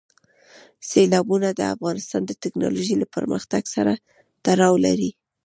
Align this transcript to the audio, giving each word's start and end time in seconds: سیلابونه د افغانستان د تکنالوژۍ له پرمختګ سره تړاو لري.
سیلابونه 0.89 1.49
د 1.53 1.61
افغانستان 1.73 2.21
د 2.27 2.31
تکنالوژۍ 2.43 2.95
له 3.01 3.07
پرمختګ 3.15 3.63
سره 3.75 3.93
تړاو 4.45 4.75
لري. 4.85 5.11